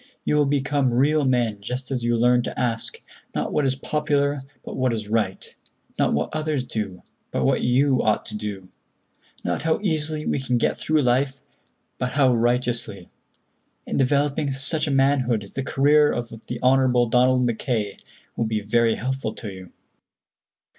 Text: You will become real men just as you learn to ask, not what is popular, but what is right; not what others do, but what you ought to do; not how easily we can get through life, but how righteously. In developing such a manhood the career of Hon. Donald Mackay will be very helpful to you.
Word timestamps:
You 0.25 0.35
will 0.35 0.47
become 0.47 0.91
real 0.95 1.25
men 1.25 1.61
just 1.61 1.91
as 1.91 2.03
you 2.03 2.17
learn 2.17 2.41
to 2.41 2.59
ask, 2.59 2.99
not 3.35 3.53
what 3.53 3.67
is 3.67 3.75
popular, 3.75 4.41
but 4.65 4.75
what 4.75 4.93
is 4.93 5.07
right; 5.07 5.47
not 5.99 6.11
what 6.11 6.31
others 6.33 6.63
do, 6.63 7.03
but 7.29 7.45
what 7.45 7.61
you 7.61 8.01
ought 8.01 8.25
to 8.25 8.35
do; 8.35 8.69
not 9.43 9.61
how 9.61 9.79
easily 9.83 10.25
we 10.25 10.39
can 10.39 10.57
get 10.57 10.75
through 10.79 11.03
life, 11.03 11.41
but 11.99 12.13
how 12.13 12.33
righteously. 12.33 13.09
In 13.85 13.97
developing 13.97 14.49
such 14.49 14.87
a 14.87 14.89
manhood 14.89 15.51
the 15.53 15.61
career 15.61 16.11
of 16.11 16.29
Hon. 16.63 16.91
Donald 17.11 17.45
Mackay 17.45 17.99
will 18.35 18.45
be 18.45 18.59
very 18.59 18.95
helpful 18.95 19.35
to 19.35 19.53
you. 19.53 19.71